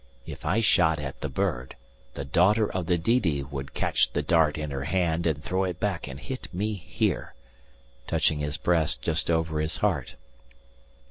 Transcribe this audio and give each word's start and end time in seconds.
If 0.25 0.47
I 0.47 0.61
shot 0.61 0.97
at 0.97 1.21
the 1.21 1.29
bird, 1.29 1.75
the 2.15 2.25
daughter 2.25 2.67
of 2.67 2.87
the 2.87 2.97
Didi 2.97 3.43
would 3.43 3.75
catch 3.75 4.11
the 4.11 4.23
dart 4.23 4.57
in 4.57 4.71
her 4.71 4.85
hand 4.85 5.27
and 5.27 5.43
throw 5.43 5.63
it 5.63 5.79
back 5.79 6.07
and 6.07 6.19
hit 6.19 6.51
me 6.51 6.73
here," 6.73 7.35
touching 8.07 8.39
his 8.39 8.57
breast 8.57 9.03
just 9.03 9.29
over 9.29 9.59
his 9.59 9.77
heart. 9.77 10.15